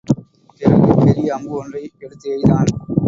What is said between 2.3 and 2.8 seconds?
எய்தான்.